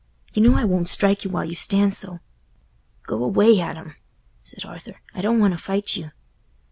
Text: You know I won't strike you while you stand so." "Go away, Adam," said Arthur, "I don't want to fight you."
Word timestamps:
You 0.33 0.41
know 0.41 0.55
I 0.55 0.63
won't 0.65 0.89
strike 0.89 1.23
you 1.23 1.29
while 1.29 1.45
you 1.45 1.53
stand 1.53 1.93
so." 1.93 2.21
"Go 3.05 3.23
away, 3.23 3.59
Adam," 3.59 3.93
said 4.43 4.65
Arthur, 4.65 4.99
"I 5.13 5.21
don't 5.21 5.37
want 5.37 5.53
to 5.53 5.59
fight 5.59 5.95
you." 5.95 6.09